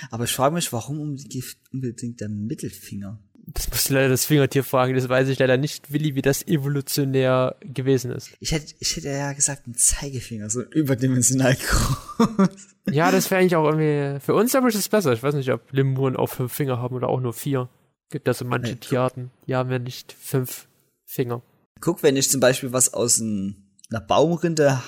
[0.10, 3.22] Aber ich frage mich, warum unbedingt der Mittelfinger?
[3.48, 6.46] Das musst du leider das Fingertier fragen, das weiß ich leider nicht, Willi, wie das
[6.48, 8.32] evolutionär gewesen ist.
[8.40, 11.56] Ich hätte, ich hätte ja gesagt, ein Zeigefinger, so überdimensional
[12.18, 12.50] groß.
[12.90, 15.14] Ja, das wäre eigentlich auch irgendwie, für uns aber ist es besser.
[15.14, 17.70] Ich weiß nicht, ob Lemuren auch fünf Finger haben oder auch nur vier.
[18.10, 20.68] Gibt ja so manche Nee, Tierarten, die haben ja nicht fünf
[21.06, 21.42] Finger.
[21.82, 24.82] Guck, wenn ich zum Beispiel was aus ein, einer Baumrinde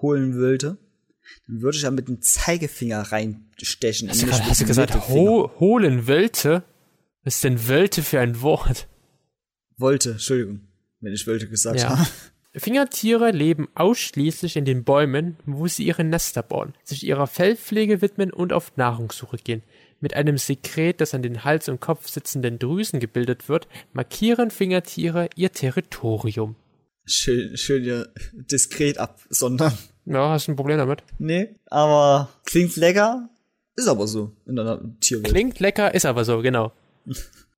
[0.00, 0.78] holen wollte,
[1.46, 4.08] dann würde ich ja mit dem Zeigefinger reinstechen.
[4.08, 6.64] Hast du, hast du gesagt, ho holen Wölte?
[7.24, 8.88] Was ist denn Wölte für ein Wort?
[9.76, 10.60] Wollte, Entschuldigung,
[11.00, 11.98] wenn ich wollte gesagt Ja.
[11.98, 12.08] habe.
[12.54, 18.30] Fingertiere leben ausschließlich in den Bäumen, wo sie ihre Nester bauen, sich ihrer Fellpflege widmen
[18.30, 19.62] und auf Nahrungssuche gehen.
[20.00, 25.30] Mit einem Sekret, das an den Hals und Kopf sitzenden Drüsen gebildet wird, markieren Fingertiere
[25.34, 26.56] ihr Territorium.
[27.04, 29.76] Schön, schön ja diskret absondern.
[30.04, 31.02] Ja, hast du ein Problem damit?
[31.18, 33.30] Nee, aber klingt lecker,
[33.76, 35.28] ist aber so in einer Tierwelt.
[35.28, 36.72] Klingt lecker, ist aber so, genau.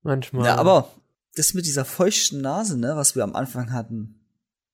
[0.03, 0.45] Manchmal.
[0.45, 0.91] Ja, aber
[1.35, 4.21] das mit dieser feuchten Nase, ne, was wir am Anfang hatten,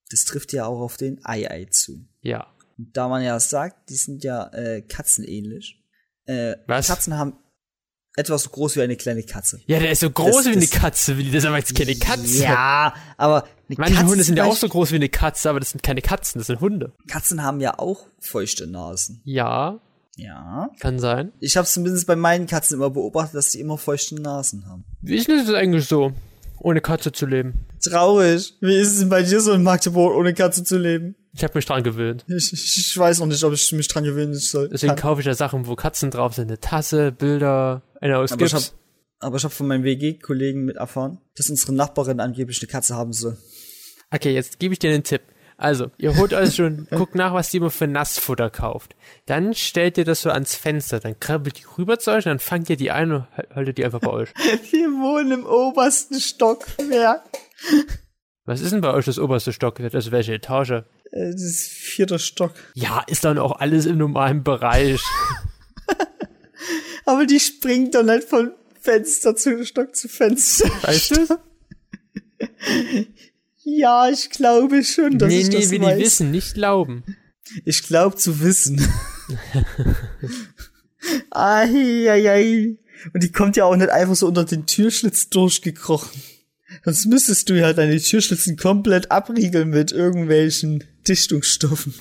[0.09, 2.05] das trifft ja auch auf den Ei-Ei zu.
[2.21, 2.47] Ja.
[2.77, 5.81] Und da man ja sagt, die sind ja äh, katzenähnlich.
[6.25, 6.87] Äh, Was?
[6.87, 7.33] Katzen haben
[8.15, 9.61] etwas so groß wie eine kleine Katze.
[9.67, 11.31] Ja, der ist so groß Das- wie eine Katze, Willi.
[11.31, 12.43] Das ist aber jetzt keine Katze.
[12.43, 15.59] Ja, aber eine Manche Katze Hunde sind ja auch so groß wie eine Katze, aber
[15.61, 16.93] das sind keine Katzen, das sind Hunde.
[17.07, 19.21] Katzen haben ja auch feuchte Nasen.
[19.23, 19.79] Ja,
[20.17, 20.69] Ja.
[20.79, 21.31] kann sein.
[21.39, 24.83] Ich habe zumindest bei meinen Katzen immer beobachtet, dass die immer feuchte Nasen haben.
[25.01, 26.11] Wie ist das eigentlich so,
[26.59, 27.65] ohne Katze zu leben?
[27.83, 28.55] Traurig.
[28.61, 31.15] Wie ist es denn bei dir so in Magdeburg, ohne Katze zu leben?
[31.33, 32.25] Ich habe mich dran gewöhnt.
[32.27, 34.67] Ich, ich, weiß noch nicht, ob ich mich dran gewöhnen soll.
[34.69, 36.49] Deswegen kaufe ich ja Sachen, wo Katzen drauf sind.
[36.49, 38.67] Eine Tasse, Bilder, eine aus Aber ich Gips.
[38.67, 38.73] hab,
[39.19, 43.13] aber ich habe von meinem WG-Kollegen mit erfahren, dass unsere Nachbarin angeblich eine Katze haben
[43.13, 43.37] soll.
[44.11, 45.21] Okay, jetzt gebe ich dir einen Tipp.
[45.61, 48.95] Also, ihr holt euch schon, guckt nach, was die immer für Nassfutter kauft.
[49.27, 52.69] Dann stellt ihr das so ans Fenster, dann krabbelt die rüber zu euch, dann fangt
[52.69, 54.29] ihr die ein und hal- haltet die einfach bei euch.
[54.71, 57.21] Wir wohnen im obersten Stockwerk.
[58.45, 59.75] Was ist denn bei euch das oberste Stock?
[59.77, 60.71] Das ist welche Etage?
[60.71, 62.53] Äh, Das ist vierter Stock.
[62.73, 65.01] Ja, ist dann auch alles im normalen Bereich.
[67.05, 70.69] Aber die springt dann halt von Fenster zu Stock zu Fenster.
[70.81, 71.37] Weißt du?
[73.63, 75.97] Ja, ich glaube schon, dass nee, ich nee, das will weiß.
[75.97, 77.03] die wissen, nicht glauben.
[77.65, 78.81] Ich glaube zu wissen.
[81.31, 82.77] Eieiei.
[83.13, 86.21] Und die kommt ja auch nicht einfach so unter den Türschlitz durchgekrochen.
[86.85, 91.93] Sonst müsstest du ja deine Türschlitzen komplett abriegeln mit irgendwelchen Dichtungsstoffen.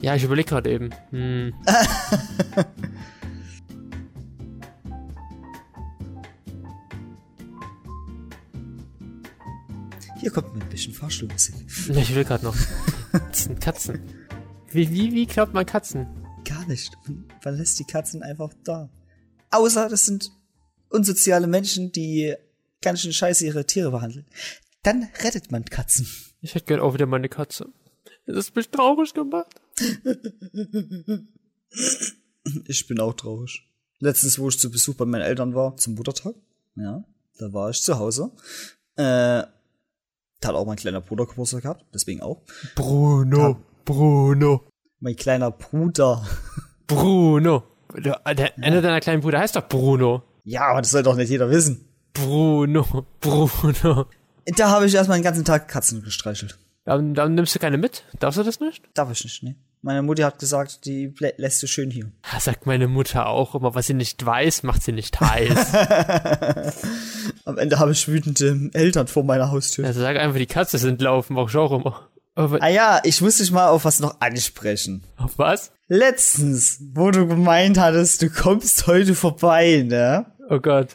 [0.00, 0.90] Ja, ich überlege gerade eben.
[1.10, 1.52] Hm.
[10.20, 11.54] Hier kommt ein bisschen Fahrstuhlmusik.
[11.66, 12.56] Ich will gerade noch.
[13.30, 14.00] Das sind Katzen.
[14.70, 16.06] Wie, wie, wie glaubt man Katzen?
[16.44, 16.92] Gar nicht.
[17.42, 18.90] Man lässt die Katzen einfach da.
[19.50, 20.30] Außer das sind
[20.90, 22.34] unsoziale Menschen, die
[22.82, 24.26] ganz schön scheiße ihre Tiere behandeln.
[24.82, 26.06] Dann rettet man Katzen.
[26.42, 27.72] Ich hätte gern auch wieder meine Katze.
[28.26, 29.60] Das ist mich traurig gemacht.
[32.66, 33.66] Ich bin auch traurig.
[33.98, 36.34] Letztens, wo ich zu Besuch bei meinen Eltern war, zum Muttertag,
[36.74, 37.04] ja,
[37.38, 38.32] da war ich zu Hause.
[38.96, 39.44] Äh,
[40.40, 42.42] da hat auch mein kleiner Bruder Geburtstag gehabt, deswegen auch.
[42.74, 44.64] Bruno, Bruno,
[45.00, 46.26] Mein kleiner Bruder.
[46.86, 47.64] Bruno.
[47.96, 50.22] Der, der, einer deiner kleinen Brüder heißt doch Bruno.
[50.44, 51.88] Ja, aber das soll doch nicht jeder wissen.
[52.12, 54.06] Bruno, Bruno.
[54.56, 56.58] Da habe ich erstmal den ganzen Tag Katzen gestreichelt.
[56.84, 58.04] Dann, dann nimmst du keine mit?
[58.18, 58.82] Darfst du das nicht?
[58.94, 59.56] Darf ich nicht, ne?
[59.82, 62.12] Meine Mutti hat gesagt, die lässt du schön hier.
[62.38, 65.74] Sagt meine Mutter auch immer, was sie nicht weiß, macht sie nicht heiß.
[67.46, 69.86] Am Ende habe ich wütende Eltern vor meiner Haustür.
[69.86, 72.10] also sag einfach, die Katze sind laufen, auch auch immer.
[72.34, 75.02] Aber Ah ja, ich muss dich mal auf was noch ansprechen.
[75.16, 75.72] auf was?
[75.88, 80.26] Letztens, wo du gemeint hattest, du kommst heute vorbei, ne?
[80.48, 80.94] Oh Gott.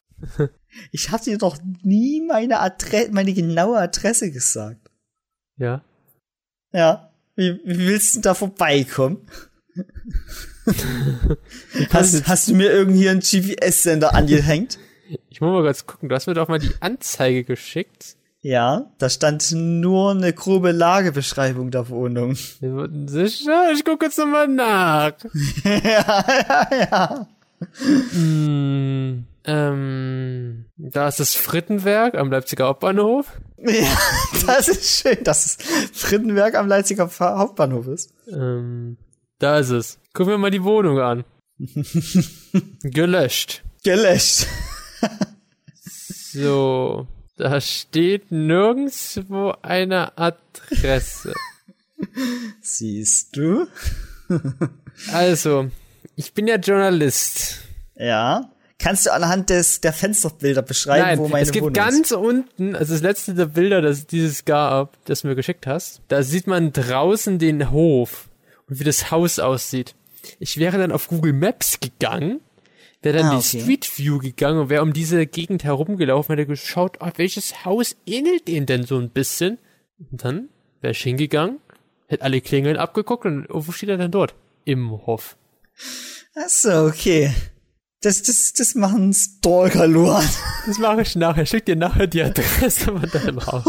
[0.91, 4.89] Ich hatte dir doch nie meine Adresse, meine genaue Adresse gesagt.
[5.58, 5.82] Ja.
[6.71, 7.12] Ja.
[7.36, 9.28] Wie, wie willst du da vorbeikommen?
[11.91, 14.80] hast, hast du mir irgendwie einen GPS-Sender angehängt?
[15.30, 18.15] Ich muss mal kurz gucken, du hast mir doch mal die Anzeige geschickt.
[18.41, 22.36] Ja, da stand nur eine grobe Lagebeschreibung der Wohnung.
[22.36, 23.71] Sicher?
[23.74, 25.13] Ich gucke jetzt nochmal nach.
[25.63, 27.28] ja, ja, ja.
[28.12, 33.31] Hm, ähm, da ist das Frittenwerk am Leipziger Hauptbahnhof.
[33.58, 33.97] Ja,
[34.45, 35.58] das ist schön, dass es
[35.93, 38.13] Frittenwerk am Leipziger Hauptbahnhof ist.
[38.27, 38.97] Ähm,
[39.39, 39.97] da ist es.
[40.13, 41.23] Gucken wir mal die Wohnung an.
[42.84, 43.63] Gelöscht.
[43.84, 44.45] Gelöscht.
[46.31, 51.34] So, da steht nirgendswo eine Adresse.
[52.62, 53.67] Siehst du?
[55.12, 55.69] Also,
[56.15, 57.60] ich bin ja Journalist.
[57.95, 58.49] Ja.
[58.77, 62.75] Kannst du anhand des, der Fensterbilder beschreiben, Nein, wo meine es gibt Wohnung ganz unten,
[62.75, 66.45] also das letzte der Bilder, das dieses gab, das du mir geschickt hast, da sieht
[66.45, 68.29] man draußen den Hof
[68.67, 69.95] und wie das Haus aussieht.
[70.39, 72.41] Ich wäre dann auf Google Maps gegangen,
[73.01, 73.61] wäre dann Ah, die okay.
[73.61, 78.47] Street View gegangen und wäre um diese Gegend herumgelaufen, hätte geschaut, ah, welches Haus ähnelt
[78.47, 79.57] denen denn so ein bisschen?
[80.11, 80.49] Und dann
[80.81, 81.59] wäre ich hingegangen,
[82.07, 84.35] hätte alle Klingeln abgeguckt und wo steht er denn dort?
[84.65, 85.38] Im Hof.
[86.35, 87.31] Ach so, okay.
[88.06, 90.24] Das, das, das machen Stalker, Luan.
[90.68, 91.48] Das mache ich nachher.
[91.48, 93.63] Schick dir nachher die Adresse von deinem Haus.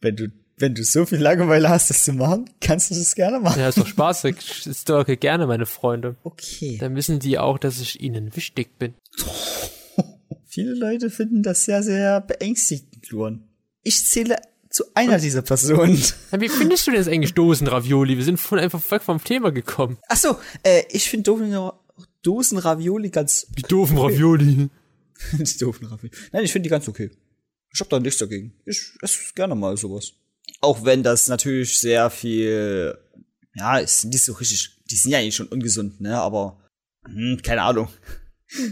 [0.00, 0.28] Wenn du,
[0.58, 3.58] wenn du so viel Langeweile hast, das zu machen, kannst du das gerne machen.
[3.58, 4.36] Ja, ist doch spaßig.
[4.38, 6.14] Ich stalke gerne meine Freunde.
[6.22, 6.78] Okay.
[6.78, 8.94] Dann wissen die auch, dass ich ihnen wichtig bin.
[10.46, 13.42] Viele Leute finden das sehr, sehr beängstigend, Luan.
[13.82, 14.36] Ich zähle
[14.70, 16.00] zu einer dieser Personen.
[16.30, 18.16] Wie findest du denn jetzt eigentlich Dosen-Ravioli?
[18.16, 19.98] Wir sind von einfach weg vom Thema gekommen.
[20.08, 21.52] Ach so, äh, ich finde Dosen,
[22.22, 24.70] Dosen Ravioli ganz, Die doofen Ravioli.
[25.32, 26.12] die doofen Ravioli.
[26.32, 27.10] Nein, ich finde die ganz okay.
[27.72, 28.52] Ich hab da nichts dagegen.
[28.64, 30.12] Ich esse gerne mal sowas.
[30.60, 32.96] Auch wenn das natürlich sehr viel,
[33.54, 36.60] ja, ist nicht so richtig, die sind ja eigentlich schon ungesund, ne, aber,
[37.04, 37.88] hm, keine Ahnung.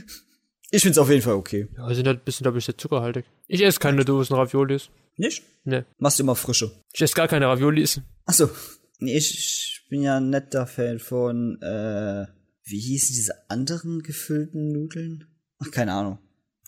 [0.73, 1.67] Ich find's auf jeden Fall okay.
[1.77, 3.25] Ja, sind halt ein bisschen, glaube ich, sehr zuckerhaltig.
[3.49, 4.89] Ich esse keine Dosen Raviolis.
[5.17, 5.43] Nicht?
[5.65, 5.85] Ne.
[5.99, 6.71] Machst du immer frische.
[6.93, 8.01] Ich esse gar keine Raviolis.
[8.27, 8.49] Ach so.
[9.01, 12.27] Nee, ich, ich bin ja ein netter Fan von, äh,
[12.71, 15.27] wie hießen diese anderen gefüllten Nudeln?
[15.59, 16.19] Ach, keine Ahnung.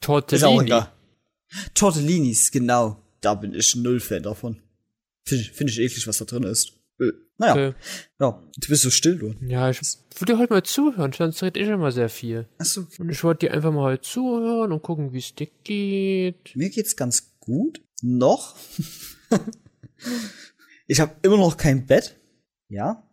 [0.01, 0.65] Ist auch Tortellini.
[0.65, 0.93] egal.
[1.75, 3.03] Tortellinis, genau.
[3.21, 4.61] Da bin ich null Fan davon.
[5.25, 6.73] Finde ich, find ich eklig, was da drin ist.
[7.01, 7.75] Äh, naja, Okay.
[8.21, 8.43] ja.
[8.59, 9.35] Du bist so still, du.
[9.47, 9.81] Ja, ich
[10.19, 12.49] würde dir heute mal zuhören, sonst rede ich immer sehr viel.
[12.59, 12.87] Ach so.
[12.99, 16.55] Und ich wollte dir einfach mal halt zuhören und gucken, wie es dir geht.
[16.57, 17.81] Mir geht's ganz gut.
[18.03, 18.57] Noch.
[20.87, 22.17] ich habe immer noch kein Bett.
[22.69, 23.07] Ja,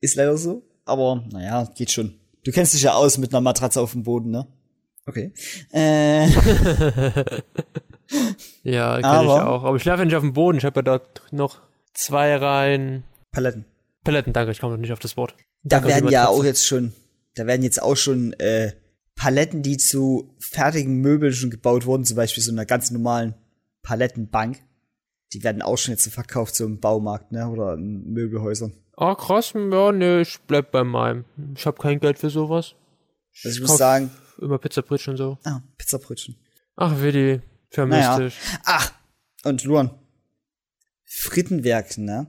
[0.00, 0.62] ist leider so.
[0.84, 2.14] Aber naja, geht schon.
[2.44, 4.46] Du kennst dich ja aus mit einer Matratze auf dem Boden, ne?
[5.06, 5.32] Okay.
[5.72, 6.28] Äh,
[8.62, 9.64] Ja, kenne ich Aber- auch.
[9.64, 10.58] Aber ich schlafe nicht auf dem Boden.
[10.58, 11.60] Ich habe ja dort noch
[11.94, 13.64] zwei Reihen Paletten.
[14.04, 14.32] Paletten.
[14.32, 15.34] Danke, ich komme noch nicht auf das Wort.
[15.62, 16.92] Da Danke, werden ja auch jetzt schon,
[17.34, 18.72] da werden jetzt auch schon äh,
[19.16, 23.34] Paletten, die zu fertigen Möbeln schon gebaut wurden, zum Beispiel so einer ganz normalen
[23.82, 24.58] Palettenbank.
[25.34, 27.48] Die werden auch schon jetzt so verkauft, so im Baumarkt, ne?
[27.48, 28.72] Oder in Möbelhäusern.
[28.96, 29.52] Ah, krass.
[29.54, 31.24] Ja, nee, ich bleib bei meinem.
[31.56, 32.74] Ich habe kein Geld für sowas.
[33.44, 35.38] Also ich muss sagen, Immer und so.
[35.44, 36.36] ah, Pizzabrötchen.
[36.76, 38.18] Ach, Willi, vermisst Naja.
[38.20, 38.36] dich.
[38.64, 38.92] Ach,
[39.44, 39.90] und Luan.
[41.04, 42.26] Frittenwerk, ne?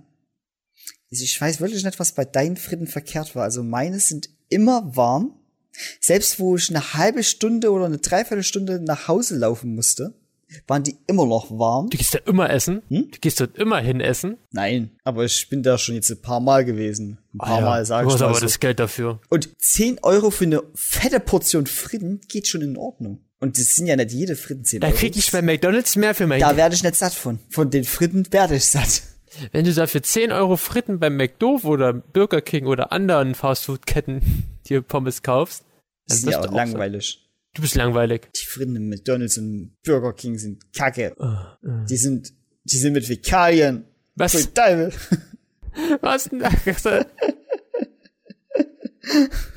[1.11, 3.43] Also Ich weiß wirklich nicht, was bei deinen Fritten verkehrt war.
[3.43, 5.39] Also meine sind immer warm.
[5.99, 10.13] Selbst wo ich eine halbe Stunde oder eine Dreiviertelstunde nach Hause laufen musste,
[10.67, 11.89] waren die immer noch warm.
[11.89, 12.81] Du gehst da immer essen.
[12.89, 13.10] Hm?
[13.12, 14.38] Du gehst dort immer hin essen.
[14.51, 17.17] Nein, aber ich bin da schon jetzt ein paar Mal gewesen.
[17.34, 18.41] Ein paar Mal, sag du ich hast mal aber so.
[18.41, 19.19] das Geld dafür.
[19.29, 23.21] Und 10 Euro für eine fette Portion Fritten geht schon in Ordnung.
[23.39, 24.95] Und das sind ja nicht jede Fritten 10 Da Euro.
[24.95, 27.39] krieg ich bei McDonalds mehr für mein da werde ich nicht satt von.
[27.49, 29.03] Von den Fritten werde ich satt.
[29.51, 34.21] Wenn du dafür 10 Euro Fritten beim McDo oder Burger King oder anderen Fastfood-Ketten
[34.69, 35.63] dir Pommes kaufst,
[36.08, 37.24] dann sind ja auch du auch satt.
[37.55, 38.27] Du bist langweilig.
[38.33, 41.15] Die Fritten im McDonalds und Burger King sind kacke.
[41.19, 41.57] Ah,
[41.89, 42.33] Die sind,
[42.65, 43.85] die sind mit Fäkalien.
[44.15, 44.33] Was?
[44.33, 44.93] Voll Teufel.
[46.01, 46.43] Was denn?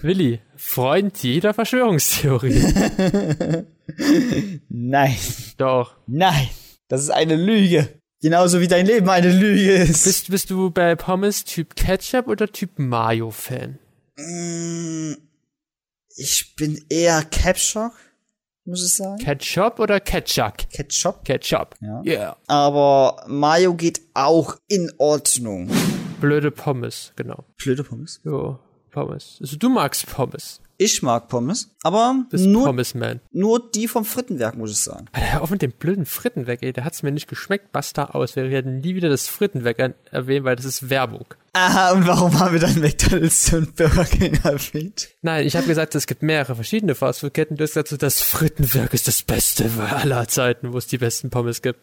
[0.02, 2.62] Willi, Freund jeder Verschwörungstheorie.
[4.68, 5.16] Nein.
[5.56, 5.96] Doch.
[6.06, 6.48] Nein.
[6.88, 7.88] Das ist eine Lüge.
[8.20, 10.04] Genauso wie dein Leben eine Lüge ist.
[10.04, 13.78] Bist, bist du bei Pommes Typ Ketchup oder Typ Mayo-Fan?
[14.16, 15.12] Mm,
[16.20, 17.92] Ich bin eher Capshock,
[18.64, 19.18] muss ich sagen.
[19.18, 20.68] Ketchup oder Ketchup?
[20.68, 21.24] Ketchup.
[21.24, 21.76] Ketchup.
[21.81, 22.02] Ja.
[22.04, 22.37] Yeah.
[22.48, 25.70] Aber Mayo geht auch in Ordnung.
[26.20, 27.44] Blöde Pommes, genau.
[27.57, 28.20] Blöde Pommes.
[28.24, 28.59] Jo,
[28.90, 29.38] Pommes.
[29.40, 30.61] Also du magst Pommes.
[30.81, 33.18] Ich mag Pommes, aber nur, Pommes-Man.
[33.33, 35.07] nur die vom Frittenwerk, muss ich sagen.
[35.11, 36.72] Alter, hör auf mit dem blöden Fritten weg, ey.
[36.72, 37.72] Der hat's mir nicht geschmeckt.
[37.72, 38.37] Basta aus.
[38.37, 41.24] Wir werden nie wieder das Fritten weg an- erwähnen, weil das ist Werbung.
[41.53, 45.09] Aha, und warum haben wir dann McDonalds und Burger King erwähnt?
[45.20, 47.57] Nein, ich habe gesagt, es gibt mehrere verschiedene Fastfood-Ketten.
[47.57, 51.61] Du hast gesagt, das Frittenwerk ist das Beste aller Zeiten, wo es die besten Pommes
[51.61, 51.81] gibt.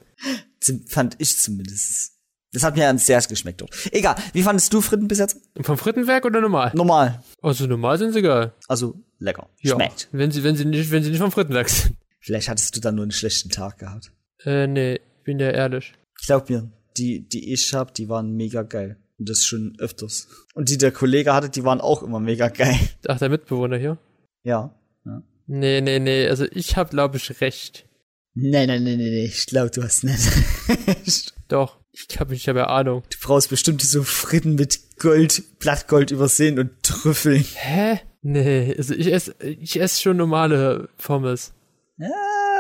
[0.87, 2.13] Fand ich zumindest.
[2.55, 3.75] Das hat mir ans Herz geschmeckt dort.
[3.91, 5.41] Egal, wie fandest du Fritten bis jetzt?
[5.59, 6.71] Vom Frittenwerk oder normal?
[6.73, 7.21] Normal.
[7.41, 8.53] Also normal sind sie geil.
[8.69, 9.49] Also lecker.
[9.59, 9.75] Ja.
[9.75, 10.07] Schmeckt.
[10.13, 11.97] Wenn sie, wenn sie nicht, wenn sie nicht vom Frittenwerk sind.
[12.21, 14.13] Vielleicht hattest du dann nur einen schlechten Tag gehabt.
[14.45, 15.93] Äh, nee, bin ja ehrlich.
[16.25, 18.95] Glaub mir, die, die ich hab, die waren mega geil.
[19.19, 20.29] Und das schon öfters.
[20.53, 22.79] Und die der Kollege hatte, die waren auch immer mega geil.
[23.05, 23.97] Ach, der Mitbewohner hier?
[24.43, 24.73] Ja.
[25.05, 25.23] ja.
[25.47, 27.85] Nee, nee, nee, also ich hab, glaube ich, recht.
[28.33, 29.25] Nein, nein, nein, nein, nein.
[29.25, 30.31] Ich glaube, du hast nicht.
[30.87, 31.33] recht.
[31.49, 33.03] Doch, ich hab, ich hab ja Ahnung.
[33.09, 37.45] du brauchst bestimmt so Fritten mit Gold, Blattgold übersehen und Trüffeln.
[37.53, 37.99] Hä?
[38.21, 41.53] Nee, also ich esse, ich esse schon normale Pommes.
[41.97, 42.09] Ja.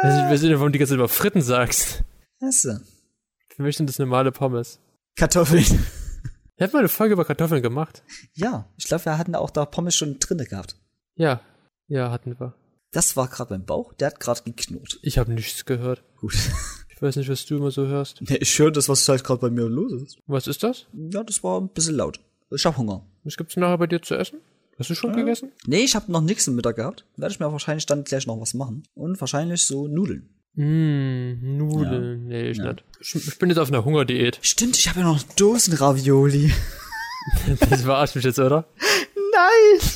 [0.01, 2.03] Also ich weiß nicht, warum du die ganze Zeit über Fritten sagst.
[2.41, 2.77] Achso.
[3.55, 4.79] Für mich sind das normale Pommes.
[5.15, 5.65] Kartoffeln.
[6.57, 8.03] Ich hab mal eine Folge über Kartoffeln gemacht.
[8.33, 10.77] Ja, ich glaube, wir hatten auch da Pommes schon drinne gehabt.
[11.15, 11.41] Ja,
[11.87, 12.53] ja, hatten wir.
[12.91, 14.99] Das war gerade mein Bauch, der hat gerade geknurrt.
[15.01, 16.03] Ich habe nichts gehört.
[16.17, 16.35] Gut.
[16.95, 18.21] Ich weiß nicht, was du immer so hörst.
[18.21, 20.17] Nee, ich höre das, was halt gerade bei mir los ist.
[20.27, 20.85] Was ist das?
[20.93, 22.21] Ja, das war ein bisschen laut.
[22.51, 23.05] Ich hab Hunger.
[23.25, 24.39] Was gibt's nachher bei dir zu essen?
[24.79, 25.51] Hast du schon gegessen?
[25.65, 27.05] Nee, ich habe noch nichts im Mittag gehabt.
[27.17, 28.83] Werde ich mir wahrscheinlich dann gleich noch was machen.
[28.93, 30.29] Und wahrscheinlich so Nudeln.
[30.53, 32.27] Mm, Nudeln.
[32.27, 32.83] Nee, ich nicht.
[33.01, 34.39] Ich, ich bin jetzt auf einer Hungerdiät.
[34.41, 36.53] Stimmt, ich habe ja noch Dosenravioli.
[37.69, 38.67] Das verarscht mich jetzt, oder?
[39.33, 39.89] Nein!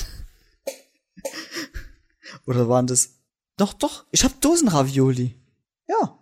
[2.48, 3.20] Oder waren das?
[3.56, 5.36] Doch, doch, ich habe Dosenravioli.
[5.88, 6.19] Ja.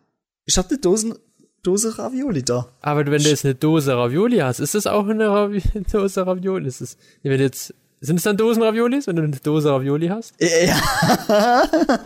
[0.48, 1.14] Ich habe eine Dosen
[1.62, 2.70] Dose Ravioli da.
[2.82, 6.68] Aber wenn du jetzt eine Dose Ravioli hast, ist das auch eine Ravi Dose Ravioli?
[6.68, 10.34] Ist es, wenn jetzt, sind es dann Dosen Raviolis, wenn du eine Dose Ravioli hast?
[10.40, 11.70] Ja.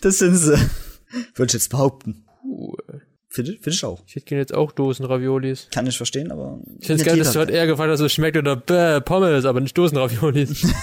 [0.00, 0.56] das sind sie.
[1.34, 2.24] Würde ich jetzt behaupten.
[2.44, 2.76] Cool.
[3.28, 4.02] Finde find ich auch.
[4.06, 5.68] Ich hätte gerne jetzt auch Dosen Raviolis.
[5.72, 6.60] Kann ich verstehen, aber.
[6.78, 9.44] Ich finde es geil, dass du halt eher gefragt hast, so schmeckt oder bäh, Pommes,
[9.44, 10.66] aber nicht Dosen Raviolis.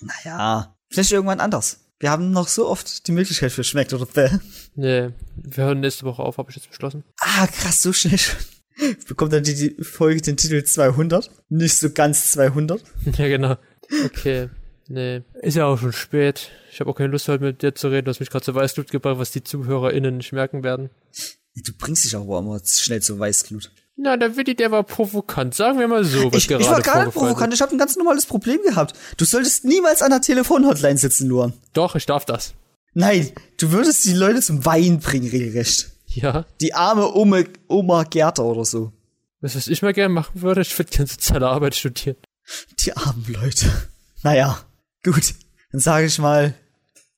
[0.00, 1.80] Naja, vielleicht irgendwann anders.
[2.00, 4.30] Wir haben noch so oft die Möglichkeit für schmeckt oder bäh.
[4.76, 7.02] nee, wir hören nächste Woche auf, habe ich jetzt beschlossen.
[7.20, 8.38] Ah, krass, so schnell schon.
[9.08, 11.30] Bekommt dann die, die Folge den Titel 200?
[11.48, 12.80] Nicht so ganz 200?
[13.18, 13.56] ja, genau.
[14.04, 14.48] Okay.
[14.86, 15.22] Nee.
[15.42, 16.50] Ist ja auch schon spät.
[16.70, 18.04] Ich habe auch keine Lust, heute mit dir zu reden.
[18.04, 20.90] Du hast mich gerade zu Weißglut gebracht, was die ZuhörerInnen nicht merken werden.
[21.56, 23.72] Du bringst dich auch immer schnell zu Weißglut.
[24.00, 25.54] Na, der Willi, der war provokant.
[25.54, 27.78] Sagen wir mal so, was Ich, gerade ich war gar nicht provokant, ich habe ein
[27.78, 28.94] ganz normales Problem gehabt.
[29.16, 31.50] Du solltest niemals an der Telefonhotline sitzen, Luan.
[31.50, 31.58] ist.
[31.72, 32.54] Doch, ich darf das.
[32.94, 35.90] Nein, du würdest die Leute zum Weinen bringen, regelrecht.
[36.06, 36.46] Ja.
[36.60, 38.92] Die arme Oma, Oma Gerda oder so.
[39.40, 42.16] Das, was ich mal gerne machen würde, ich würde gerne soziale Arbeit studieren.
[42.78, 43.66] Die armen Leute.
[44.22, 44.60] Naja,
[45.04, 45.34] gut.
[45.72, 46.54] Dann sage ich mal,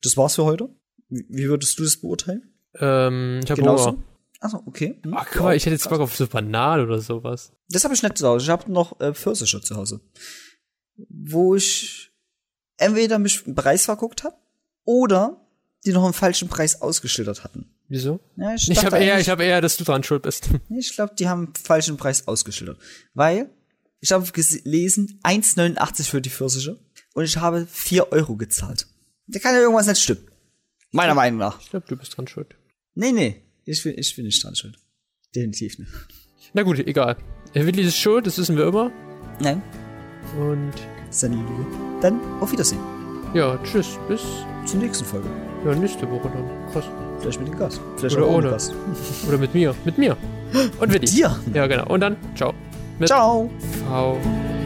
[0.03, 0.71] das war's für heute.
[1.09, 2.55] Wie, wie würdest du das beurteilen?
[2.79, 3.63] Ähm, ich habe?
[3.63, 3.97] Hunger.
[4.41, 4.99] Achso, okay.
[5.03, 5.15] Hm.
[5.15, 7.53] Ach, guck mal, ich hätte jetzt Bock auf so Bananen oder sowas.
[7.69, 8.45] Das habe ich nicht zu Hause.
[8.45, 10.01] Ich habe noch äh, Pfirsiche zu Hause.
[10.97, 12.11] Wo ich
[12.79, 14.37] entweder mich im Preis verguckt habe
[14.85, 15.47] oder
[15.85, 17.71] die noch einen falschen Preis ausgeschildert hatten.
[17.89, 18.21] Wieso?
[18.37, 20.49] Ja, Ich dachte habe eher, ich habe eher, dass du dran schuld bist.
[20.71, 22.79] Ich glaube, die haben einen falschen Preis ausgeschildert.
[23.15, 23.51] Weil
[24.01, 26.79] ich habe gelesen, 1,89 für die Pfirsiche
[27.15, 28.87] und ich habe 4 Euro gezahlt.
[29.27, 30.27] Da kann ja irgendwas nicht stimmen.
[30.93, 31.61] Meiner Meinung nach.
[31.61, 32.57] Ich glaube, du bist dran schuld.
[32.95, 33.43] Nee, nee.
[33.65, 34.77] Ich bin, ich bin nicht dran schuld.
[35.35, 35.91] Definitiv nicht.
[36.55, 37.17] Na gut, egal.
[37.55, 38.91] Willi ist schuld, das wissen wir immer.
[39.41, 39.63] Nein,
[40.39, 40.73] Und
[41.11, 41.67] seine Lüge.
[42.01, 42.81] Dann auf Wiedersehen.
[43.35, 44.23] ja, tschüss, bis
[44.67, 45.29] Zur nächsten Folge.
[45.65, 46.73] ja, nächste Woche dann.
[46.73, 46.85] Krass.
[47.21, 47.81] Vielleicht mit dem Gast.
[47.97, 48.51] Vielleicht Oder ohne.
[48.51, 48.75] Gast.
[49.29, 49.75] Oder mit mir.
[49.85, 50.17] Mit mir.
[50.81, 51.07] Und Willi.
[51.07, 51.39] Dir.
[51.55, 51.87] Ja, genau.
[51.89, 52.55] Und dann, ciao.
[52.99, 53.51] Mit Ciao.
[53.89, 54.60] V.